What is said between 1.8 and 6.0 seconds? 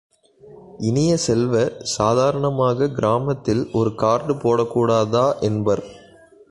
சாதாரணமாகக் கிராமத்தில் ஒரு கார்டு போடக்கூடாதா? என்பர்.